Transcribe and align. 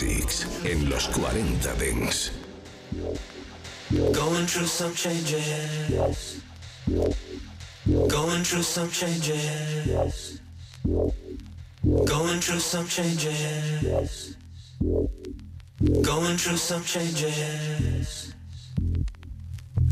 Classics 0.00 0.46
en 0.64 0.88
los 0.88 1.08
40 1.08 1.74
Dents. 1.78 2.30
Going 3.90 4.46
through 4.46 4.66
some 4.66 4.94
changes. 4.94 6.40
Going 7.86 8.42
through 8.42 8.62
some 8.62 8.90
changes. 8.90 10.40
Going 11.84 12.40
through 12.40 12.60
some 12.60 12.88
changes. 12.88 14.36
Going 16.02 16.38
through 16.38 16.56
some 16.56 16.84
changes. 16.84 18.34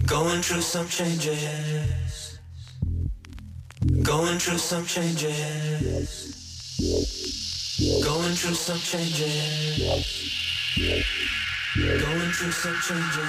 Going 0.07 0.43
through 0.43 0.63
some 0.63 0.89
changes. 0.89 2.39
Going 4.03 4.39
through 4.39 4.59
some 4.59 4.87
changes. 4.87 6.28
Going 7.79 8.35
through 8.35 8.55
some 8.55 8.81
changes. 8.81 9.79
Going 11.77 12.33
through 12.33 12.51
some 12.51 12.75
changes. 12.81 13.29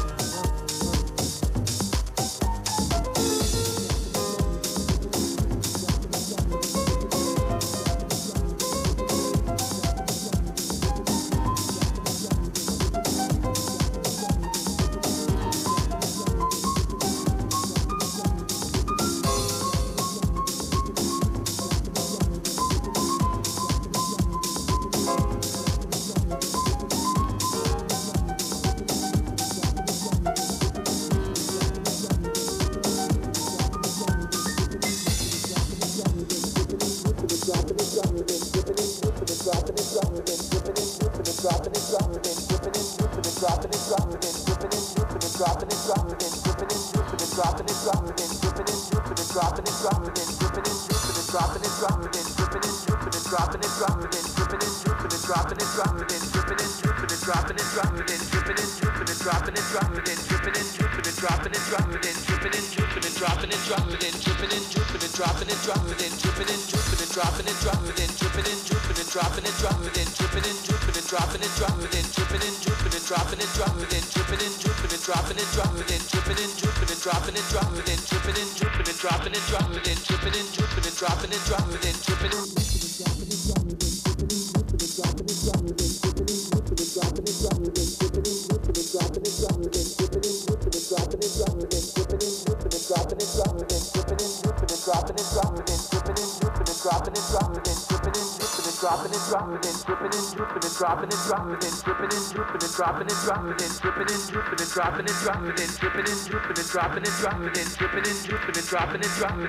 dropping 98.91 99.15
and 99.15 99.23
dropping 99.31 99.63
and 99.63 99.79
dripping 99.87 100.11
and 100.11 100.27
drooping 100.35 100.63
and 100.67 100.75
dropping 100.75 101.07
and 101.07 101.23
dropping 101.23 101.63
and 101.63 101.75
dripping 101.79 102.11
and 102.11 102.25
drooping 102.27 102.59
and 102.59 102.73
dropping 102.75 103.07
and 103.07 103.19
dropping 103.23 103.55
and 103.55 103.71
dripping 103.79 104.09
and 104.11 104.23
drooping 104.27 104.59
and 104.59 104.71
dropping 104.75 105.05
and 105.07 105.15
dropping 105.15 105.55
and 105.55 105.71
dripping 105.71 106.03
and 106.03 106.19
drooping 106.27 106.51
and 106.51 106.67
dropping 106.67 106.99
and 106.99 107.15
dropping 107.15 107.55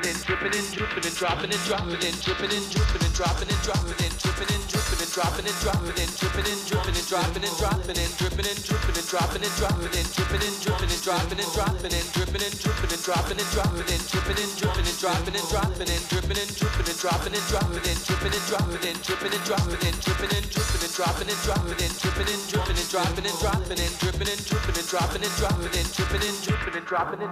and 0.06 0.22
dripping 0.22 0.54
and 0.54 0.66
drooping 0.70 1.02
and 1.02 1.16
dropping 1.18 1.50
and 1.50 1.62
dropping 1.66 1.98
and 2.06 2.14
dripping 2.22 2.54
and 2.54 2.66
drooping 2.70 3.02
and 3.02 3.14
dropping 3.18 3.50
and 3.50 3.58
dropping 3.66 3.98
and 3.98 4.14
dripping 4.22 4.46
and 4.46 4.62
drooping 4.70 5.02
and 5.02 5.10
dropping 5.10 5.42
and 5.42 5.58
dropping 5.58 5.98
and 5.98 6.12
dripping 6.14 6.46
and 6.46 6.62
drooping 6.62 6.94
and 6.94 7.02
dropping 7.02 7.02
and 7.02 7.18
dropping 7.18 7.98
and 7.98 8.22
dripping 8.22 8.46
and 8.46 8.62
drooping 8.62 8.94
and 8.94 9.08
dropping 9.10 9.42
and 9.42 9.54
dropping 9.58 9.94
and 9.98 10.06
dripping 10.14 10.42
and 10.46 10.54
drooping 10.62 10.86
and 10.86 11.02
dropping 11.02 11.34
and 11.42 11.50
dropping 11.58 11.90
and 11.90 12.06
dripping 12.14 12.42
and 12.46 12.54
drooping 12.62 12.94
and 12.94 13.02
dropping 13.02 13.38
and 13.42 13.42
dropping 13.42 13.42
and 13.42 13.42
dripping 13.42 13.42
and 13.42 13.42
drooping 13.42 13.42
and 13.42 13.42
dropping 13.42 13.42
and 13.42 13.50
dropping 13.50 13.90
and 13.90 14.06
dripping 14.06 14.38
and 14.38 14.54
drooping 14.54 14.86
and 14.86 14.98
dropping 15.02 15.34
and 15.34 15.46
dropping 15.50 15.90
and 15.90 16.02
dripping 16.06 16.38
and 16.38 16.54
dropping 16.54 16.86
and 16.86 17.02
dripping 17.02 17.34
and 17.34 17.46
dropping 17.50 17.90
and 17.90 18.06
dripping 18.06 18.34
and 18.38 19.02
drooping 19.02 19.31
and 19.31 19.31
dropping 19.40 19.80
and 19.88 19.96
dropping 20.04 20.36
and 20.36 20.44
dripping 20.52 20.84
and 20.84 20.84
dripping 20.84 20.84
and 20.84 20.92
dropping 20.92 21.24
and 21.24 21.40
dropping 21.40 21.80
and 21.80 21.96
dripping 21.96 22.28
and 22.28 22.44
dripping 22.44 22.76
and 22.76 22.84
dropping 22.92 23.24
and 23.24 23.32
dropping 23.40 23.80
and 23.80 23.96
dripping 23.96 24.28
and 24.28 24.36
dripping 24.44 24.76
and 24.76 24.84
dropping 24.92 25.24
and 25.24 25.32
dropping 25.32 25.32
and 25.72 25.88
dripping 25.88 26.20
and 26.20 26.44
dripping 26.44 26.76
and 26.76 26.92
dropping 26.92 27.24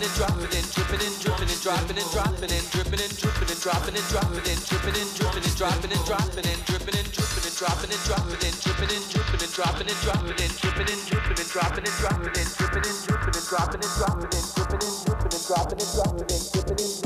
and 0.00 0.08
dropping 0.16 0.56
and 0.56 0.64
dripping 0.72 1.04
and 1.04 1.12
dripping 1.20 1.52
and 1.52 1.60
dropping 1.60 2.00
and 2.00 2.08
dropping 2.16 2.48
and 2.48 2.64
dripping 2.72 2.96
and 2.96 3.12
dripping 3.12 3.52
and 3.52 3.60
dropping 3.60 3.92
and 3.92 4.08
dropping 4.08 4.48
and 4.48 4.64
dripping 4.64 4.96
and 4.96 5.12
dripping 5.12 5.44
and 5.44 5.52
dropping 5.60 5.92
and 5.92 6.00
dropping 6.08 6.48
and 6.48 6.64
dripping 6.64 6.96
and 6.96 7.12
dripping 7.12 7.44
and 7.44 7.52
dropping 7.52 7.84
and 7.84 8.00
dropping 8.08 8.40
and 8.40 8.56
dripping 8.64 8.88
and 8.88 9.04
dripping 9.12 9.36
and 9.36 9.36
dropping 9.36 9.36
and 9.36 9.36
dropping 9.36 9.36
and 9.36 9.36
dripping 9.36 9.36
and 9.36 9.36
dripping 9.36 9.36
and 9.36 9.52
dropping 9.52 9.84
and 9.84 10.00
dropping 10.00 10.32
and 10.36 10.56
dripping 10.56 10.88
and 10.88 11.00
dripping 11.12 11.36
and 11.36 11.48
dropping 11.52 11.84
and 11.84 11.96
dropping 12.00 12.32
and 12.36 12.48
dripping 12.56 12.84
and 12.86 12.96
dripping 13.04 13.36
and 13.36 13.44
dropping 13.44 13.82
and 13.84 13.92
dropping 13.96 14.32
and 14.32 14.46
dripping 14.56 14.80
and 14.80 14.96
dripping 15.04 15.32
and 15.76 15.92
dropping 15.92 17.05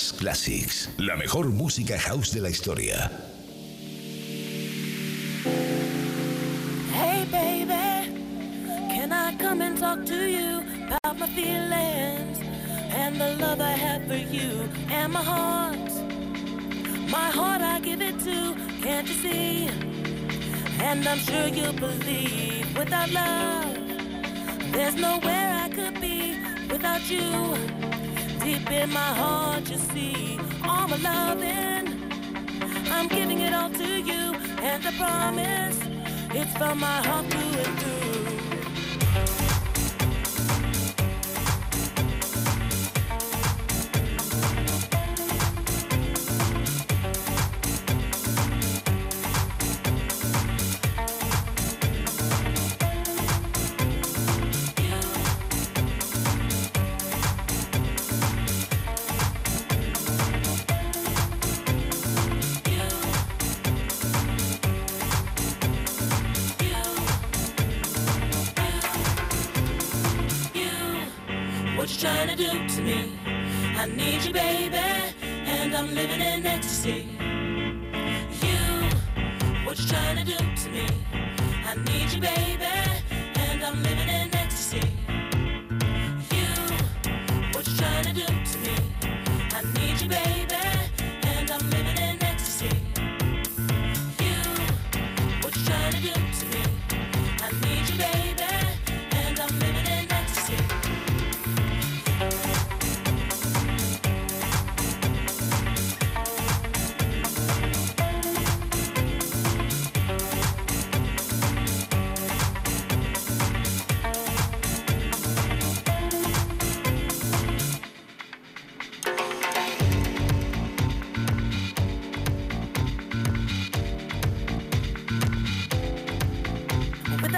Climax 0.00 0.12
Classics, 0.18 0.88
la 0.96 1.14
mejor 1.16 1.50
música 1.50 1.98
house 1.98 2.32
de 2.32 2.40
la 2.40 2.48
historia. 2.48 3.10
Hey 6.92 7.24
baby, 7.30 8.14
can 8.88 9.12
I 9.12 9.36
come 9.36 9.60
and 9.60 9.78
talk 9.78 10.06
to 10.06 10.14
you 10.14 10.62
about 10.86 11.18
my 11.18 11.26
feelings 11.28 12.38
and 12.94 13.20
the 13.20 13.36
love 13.40 13.60
I 13.60 13.72
have 13.72 14.06
for 14.06 14.16
you 14.16 14.68
and 14.90 15.12
my 15.12 15.22
heart? 15.22 15.90
My 17.10 17.30
heart 17.30 17.60
I 17.60 17.80
give 17.80 18.00
it 18.00 18.18
to, 18.20 18.54
can't 18.82 19.06
you 19.06 19.14
see? 19.14 19.68
And 20.80 21.06
I'm 21.06 21.18
sure 21.18 21.46
you'll 21.48 21.74
believe 21.74 22.66
without 22.78 23.10
love, 23.10 23.76
there's 24.72 24.94
nowhere 24.94 25.60
I 25.64 25.68
could 25.68 26.00
be 26.00 26.38
without 26.70 27.02
you. 27.10 27.99
Deep 28.50 28.70
in 28.72 28.90
my 28.92 29.14
heart, 29.14 29.70
you 29.70 29.78
see 29.78 30.36
all 30.64 30.88
my 30.88 30.96
loving. 30.96 31.86
I'm 32.90 33.06
giving 33.06 33.38
it 33.38 33.54
all 33.54 33.70
to 33.70 34.02
you, 34.02 34.34
and 34.60 34.84
I 34.84 34.92
promise 34.98 35.78
it's 36.34 36.52
from 36.58 36.80
my 36.80 37.00
heart 37.06 37.26
through 37.30 37.60
and 37.62 37.78
through. 37.78 37.89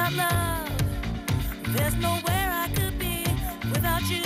Without 0.02 0.16
love, 0.16 1.74
there's 1.74 1.94
nowhere 1.94 2.50
I 2.64 2.68
could 2.74 2.98
be 2.98 3.24
without 3.70 4.02
you. 4.10 4.24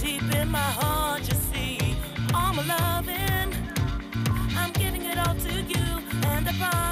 Deep 0.00 0.22
in 0.36 0.48
my 0.50 0.70
heart, 0.78 1.22
you 1.28 1.34
see, 1.34 1.96
all 2.32 2.54
my 2.54 2.64
loving, 2.64 3.52
I'm 4.56 4.72
giving 4.74 5.02
it 5.02 5.18
all 5.18 5.34
to 5.34 5.52
you, 5.62 6.00
and 6.28 6.48
I 6.48 6.52
promise 6.60 6.91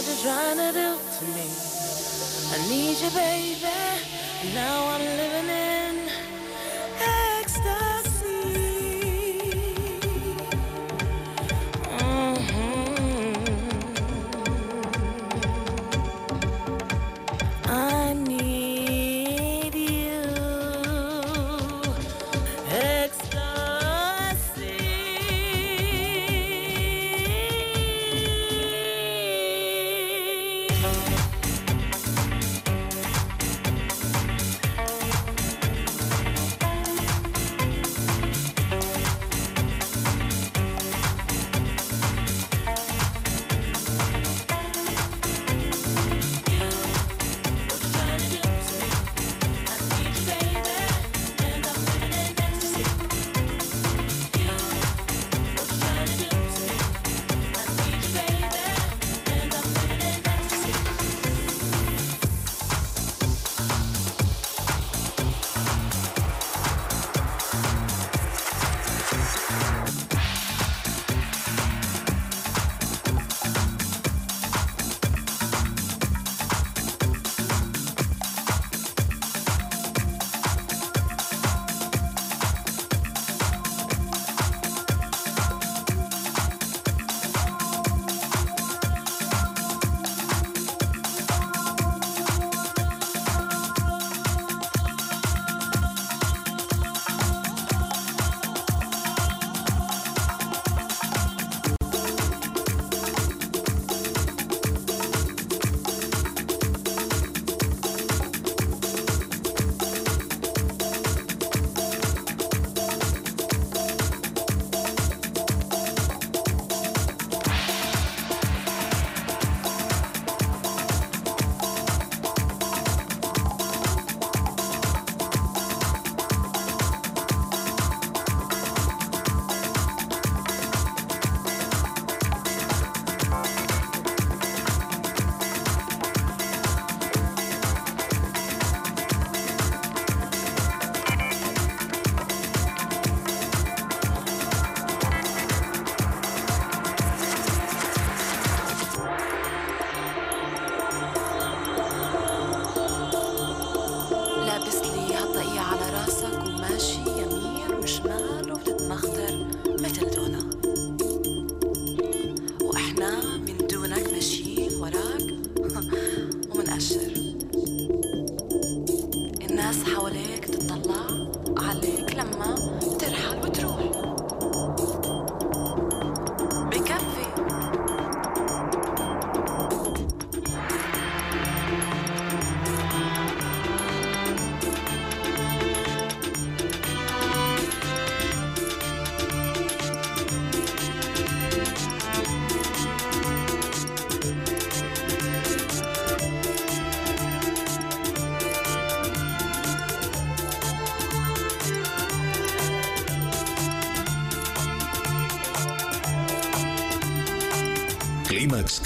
what 0.00 0.08
you 0.08 0.22
trying 0.22 0.56
to 0.56 0.72
do 0.72 0.96
to 0.96 1.24
me? 1.36 1.46
I 2.52 2.68
need 2.70 2.96
you, 3.02 3.10
baby. 3.10 4.54
Now 4.54 4.86
I'm 4.86 5.00
living 5.00 5.50
in 5.50 5.69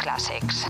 Climax 0.00 0.69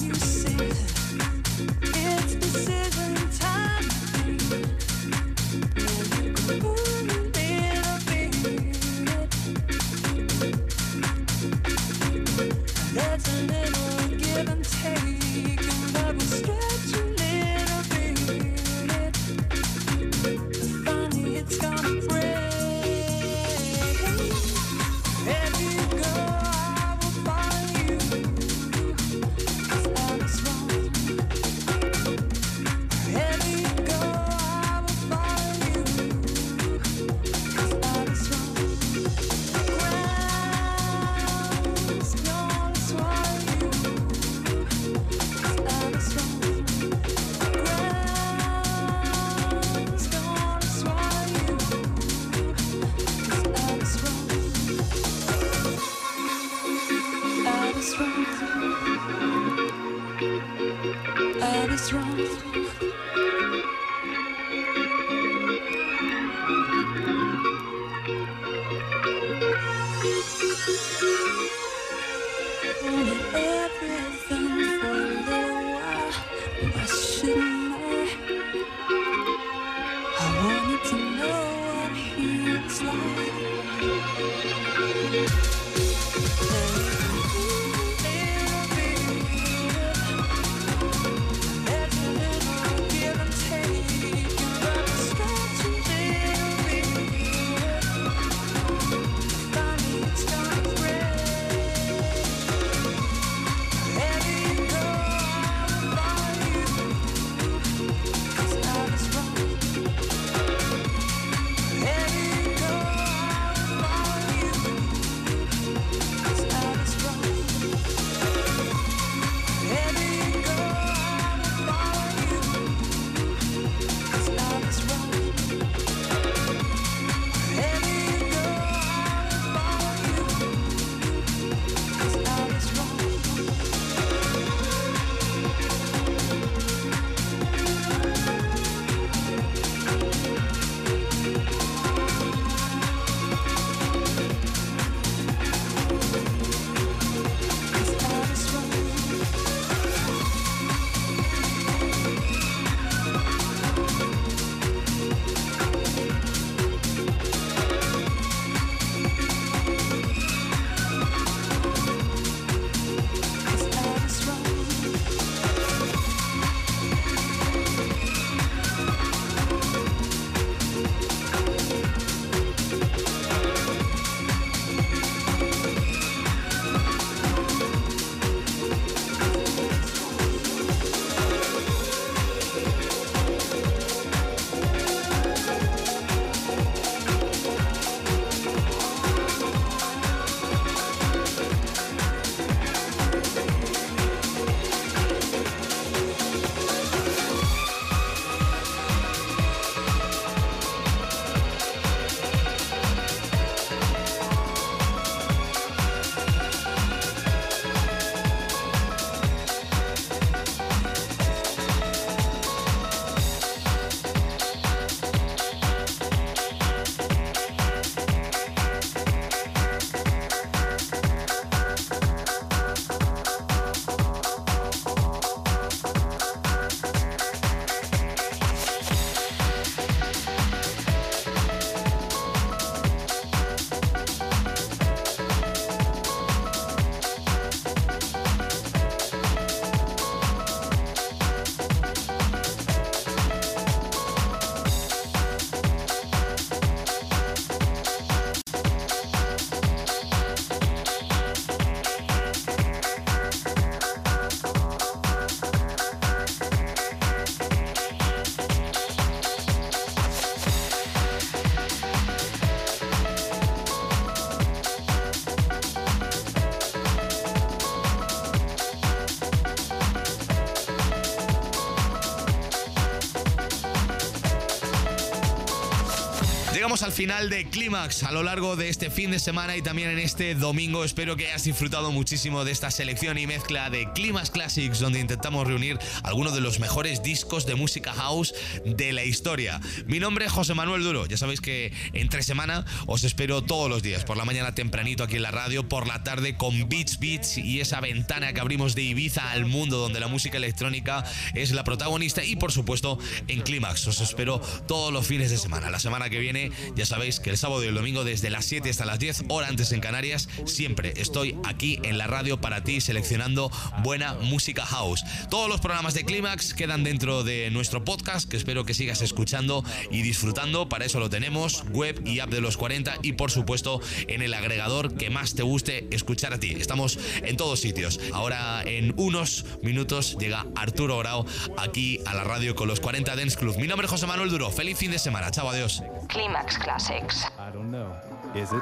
Al 276.91 276.97
final 276.97 277.29
de 277.29 277.45
Clímax 277.45 278.03
a 278.03 278.11
lo 278.11 278.21
largo 278.21 278.57
de 278.57 278.67
este 278.67 278.89
fin 278.89 279.11
de 279.11 279.19
semana 279.19 279.55
y 279.55 279.61
también 279.61 279.91
en 279.91 279.99
este 279.99 280.35
domingo. 280.35 280.83
Espero 280.83 281.15
que 281.15 281.27
hayas 281.27 281.45
disfrutado 281.45 281.89
muchísimo 281.89 282.43
de 282.43 282.51
esta 282.51 282.69
selección 282.69 283.17
y 283.17 283.25
mezcla 283.25 283.69
de 283.69 283.89
Clímax 283.93 284.29
Classics, 284.29 284.79
donde 284.79 284.99
intentamos 284.99 285.47
reunir 285.47 285.79
algunos 286.03 286.33
de 286.33 286.41
los 286.41 286.59
mejores 286.59 287.01
discos 287.01 287.45
de 287.45 287.55
música 287.55 287.93
house 287.93 288.33
de 288.65 288.91
la 288.91 289.05
historia. 289.05 289.61
Mi 289.85 290.01
nombre 290.01 290.25
es 290.25 290.33
José 290.33 290.53
Manuel 290.53 290.83
Duro. 290.83 291.05
Ya 291.05 291.15
sabéis 291.15 291.39
que 291.39 291.71
entre 291.93 292.23
semana 292.23 292.65
os 292.87 293.05
espero 293.05 293.41
todos 293.41 293.69
los 293.69 293.81
días, 293.81 294.03
por 294.03 294.17
la 294.17 294.25
mañana 294.25 294.53
tempranito 294.53 295.05
aquí 295.05 295.15
en 295.15 295.21
la 295.21 295.31
radio, 295.31 295.69
por 295.69 295.87
la 295.87 296.03
tarde 296.03 296.35
con 296.35 296.67
Beats 296.67 296.99
Beats 296.99 297.37
y 297.37 297.61
esa 297.61 297.79
ventana 297.79 298.33
que 298.33 298.41
abrimos 298.41 298.75
de 298.75 298.81
Ibiza 298.81 299.31
al 299.31 299.45
mundo 299.45 299.77
donde 299.77 300.01
la 300.01 300.09
música 300.09 300.35
electrónica 300.35 301.05
es 301.35 301.51
la 301.51 301.63
protagonista 301.63 302.21
y 302.25 302.35
por 302.35 302.51
supuesto 302.51 302.99
en 303.29 303.39
Clímax. 303.39 303.87
Os 303.87 304.01
espero 304.01 304.41
todos 304.67 304.91
los 304.91 305.07
fines 305.07 305.31
de 305.31 305.37
semana. 305.37 305.69
La 305.69 305.79
semana 305.79 306.09
que 306.09 306.19
viene 306.19 306.51
ya 306.75 306.80
sabéis 306.85 307.19
que 307.19 307.29
el 307.29 307.37
sábado 307.37 307.63
y 307.63 307.67
el 307.67 307.75
domingo 307.75 308.03
desde 308.03 308.29
las 308.29 308.45
7 308.45 308.69
hasta 308.69 308.85
las 308.85 308.99
10, 308.99 309.25
hora 309.29 309.47
antes 309.47 309.71
en 309.71 309.81
Canarias, 309.81 310.29
siempre 310.45 310.93
estoy 310.97 311.37
aquí 311.45 311.79
en 311.83 311.97
la 311.97 312.07
radio 312.07 312.39
para 312.39 312.63
ti 312.63 312.81
seleccionando 312.81 313.51
buena 313.83 314.13
música 314.13 314.65
house. 314.65 315.03
Todos 315.29 315.49
los 315.49 315.61
programas 315.61 315.93
de 315.93 316.05
Clímax 316.05 316.53
quedan 316.53 316.83
dentro 316.83 317.23
de 317.23 317.49
nuestro 317.51 317.83
podcast 317.83 318.29
que 318.29 318.37
espero 318.37 318.65
que 318.65 318.73
sigas 318.73 319.01
escuchando 319.01 319.63
y 319.89 320.01
disfrutando. 320.01 320.69
Para 320.69 320.85
eso 320.85 320.99
lo 320.99 321.09
tenemos, 321.09 321.63
web 321.71 322.01
y 322.05 322.19
app 322.19 322.29
de 322.29 322.41
los 322.41 322.57
40 322.57 322.99
y 323.01 323.13
por 323.13 323.31
supuesto 323.31 323.81
en 324.07 324.21
el 324.21 324.33
agregador 324.33 324.95
que 324.95 325.09
más 325.09 325.35
te 325.35 325.43
guste 325.43 325.87
escuchar 325.91 326.33
a 326.33 326.39
ti. 326.39 326.55
Estamos 326.59 326.99
en 327.23 327.37
todos 327.37 327.59
sitios. 327.59 327.99
Ahora 328.13 328.63
en 328.63 328.93
unos 328.97 329.45
minutos 329.61 330.17
llega 330.19 330.45
Arturo 330.55 330.97
Grau 330.99 331.25
aquí 331.57 331.99
a 332.05 332.13
la 332.13 332.23
radio 332.23 332.55
con 332.55 332.67
los 332.67 332.79
40 332.79 333.15
Dance 333.15 333.37
Club. 333.37 333.57
Mi 333.57 333.67
nombre 333.67 333.85
es 333.85 333.91
José 333.91 334.07
Manuel 334.07 334.29
Duro. 334.29 334.49
Feliz 334.49 334.77
fin 334.77 334.91
de 334.91 334.99
semana. 334.99 335.31
Chao, 335.31 335.49
adiós. 335.49 335.83
Climax 336.07 336.57
Classics. 336.61 337.25
I 337.39 337.49
don't 337.49 337.71
know. 337.71 337.91
Is 338.35 338.51
it? 338.53 338.61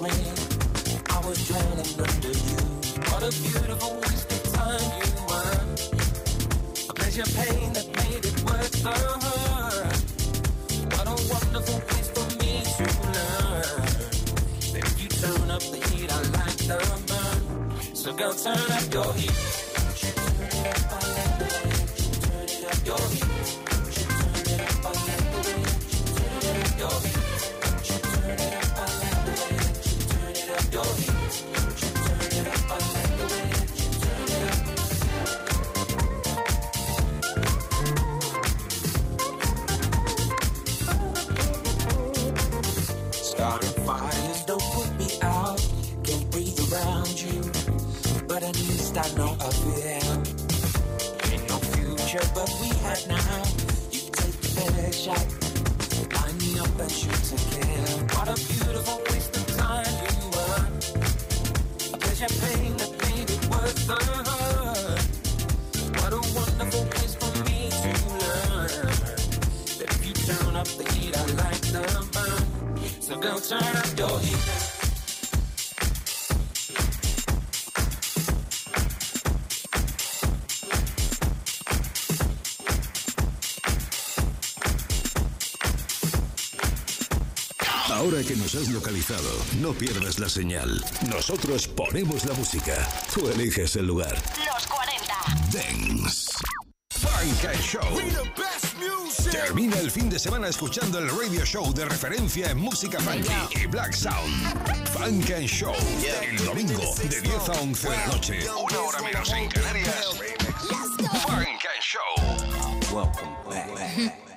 When 0.00 0.10
I 1.10 1.18
was 1.26 1.46
drowning 1.46 1.86
under 1.98 2.28
you. 2.28 2.56
What 3.10 3.22
a 3.22 3.30
beautiful 3.42 3.92
waste 4.00 4.32
of 4.32 4.42
time 4.54 5.02
you 5.02 5.10
were. 5.28 5.60
A 6.88 6.90
pleasure 6.94 7.28
pain 7.36 7.72
that 7.74 7.86
made 7.96 8.24
it 8.24 8.42
worth 8.44 8.82
the 8.82 8.92
hurt. 9.24 9.96
What 10.94 11.06
a 11.06 11.16
wonderful 11.34 11.80
place 11.88 12.08
for 12.14 12.26
me 12.40 12.52
to 12.78 12.84
learn. 13.12 13.88
You 14.96 15.08
turn 15.08 15.50
up 15.50 15.62
the 15.62 15.80
heat, 15.90 16.10
I 16.10 16.12
like 16.38 16.58
the 16.70 16.78
burn. 17.08 17.40
So 17.94 18.12
go 18.14 18.32
turn 18.32 18.70
up 18.72 18.92
your 18.92 19.12
heat. 19.14 19.32
Turn 20.00 20.12
it 22.48 22.64
up, 22.64 22.86
your 22.86 23.02
heat. 23.10 23.28
Turn 23.68 24.46
it 24.46 24.60
up 24.64 24.72
your 26.78 27.00
heat. 27.00 27.17
Line 56.78 56.88
me 56.88 56.90
up 56.90 56.90
and 56.90 56.90
shoot 56.90 57.22
to 57.24 57.36
kill. 57.50 57.98
What 58.14 58.28
a 58.28 58.34
beautiful 58.34 59.00
waste 59.10 59.36
of 59.36 59.46
time 59.56 59.94
you 60.04 60.16
were. 60.34 60.66
A 61.94 61.98
pleasure 61.98 62.34
pain 62.40 62.76
that 62.76 62.92
made 63.02 63.30
it 63.30 63.48
worth 63.50 63.86
the 63.86 63.96
hurt. 64.28 65.02
What 65.96 66.12
a 66.12 66.20
wonderful 66.34 66.84
place 66.86 67.14
for 67.14 67.32
me 67.44 67.70
to 67.70 67.90
learn. 68.20 68.86
That 69.78 69.88
if 69.90 70.06
you 70.06 70.14
turn 70.14 70.56
up 70.56 70.66
the 70.66 70.84
heat, 70.92 71.16
I 71.16 71.24
like 71.42 71.60
the 71.72 71.84
burn. 72.12 72.42
So 73.00 73.18
go 73.18 73.38
turn 73.38 73.76
up 73.76 73.98
your 73.98 74.18
heat. 74.20 74.57
Nos 88.48 88.62
has 88.62 88.68
localizado, 88.72 89.28
no 89.60 89.74
pierdas 89.74 90.18
la 90.18 90.28
señal. 90.28 90.82
Nosotros 91.06 91.68
ponemos 91.68 92.24
la 92.24 92.32
música. 92.32 92.88
Tú 93.12 93.28
eliges 93.28 93.76
el 93.76 93.86
lugar. 93.86 94.14
Los 94.14 94.66
40. 94.66 95.14
Dance. 95.52 96.30
Funk 96.90 97.44
and 97.44 97.60
Show. 97.60 99.30
Termina 99.30 99.78
el 99.78 99.90
fin 99.90 100.08
de 100.08 100.18
semana 100.18 100.48
escuchando 100.48 100.98
el 100.98 101.10
radio 101.10 101.44
show 101.44 101.74
de 101.74 101.84
referencia 101.84 102.50
en 102.50 102.58
música 102.58 102.98
funky 103.00 103.62
y 103.62 103.66
black 103.66 103.92
sound. 103.92 104.32
Funk 104.94 105.30
and 105.30 105.46
Show. 105.46 105.74
El 106.22 106.42
domingo 106.42 106.94
de 107.02 107.20
10 107.20 107.48
a 107.50 107.60
11 107.60 107.90
de 107.90 107.96
la 107.96 108.06
noche. 108.06 108.38
Una 108.50 108.80
hora 108.80 109.02
menos 109.02 109.30
en 109.30 109.48
Canarias. 109.50 110.06
Funk 111.26 111.44
and 111.44 111.82
Show. 111.82 112.94
Welcome 112.94 113.36
back. 113.44 114.27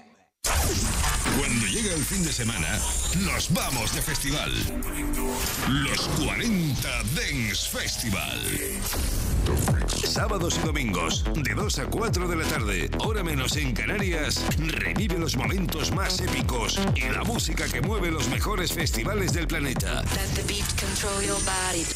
Llega 1.81 1.95
el 1.95 2.05
fin 2.05 2.23
de 2.23 2.31
semana, 2.31 2.79
nos 3.21 3.51
vamos 3.51 3.95
de 3.95 4.03
festival. 4.03 4.51
Los 5.67 6.07
40 6.09 6.87
Dance 7.15 7.69
Festival. 7.71 8.39
Sábados 10.05 10.59
y 10.61 10.67
domingos, 10.67 11.23
de 11.33 11.55
2 11.55 11.79
a 11.79 11.85
4 11.85 12.27
de 12.27 12.35
la 12.35 12.43
tarde, 12.43 12.91
hora 12.99 13.23
menos 13.23 13.55
en 13.55 13.73
Canarias, 13.73 14.45
revive 14.59 15.17
los 15.17 15.35
momentos 15.35 15.91
más 15.91 16.19
épicos 16.19 16.79
y 16.95 17.09
la 17.09 17.23
música 17.23 17.67
que 17.67 17.81
mueve 17.81 18.11
los 18.11 18.27
mejores 18.27 18.73
festivales 18.73 19.33
del 19.33 19.47
planeta. 19.47 20.03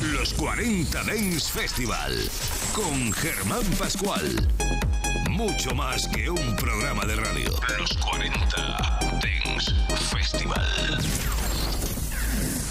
Los 0.02 0.34
40 0.34 1.04
Dance 1.04 1.52
Festival, 1.52 2.28
con 2.74 3.14
Germán 3.14 3.66
Pascual. 3.78 4.48
Mucho 5.30 5.76
más 5.76 6.08
que 6.08 6.32
un 6.32 6.56
programa 6.56 7.06
de 7.06 7.18
radio. 7.18 7.52
Los 7.78 7.94
40 7.98 8.40
Dance 8.58 8.95
Festival. 9.60 11.45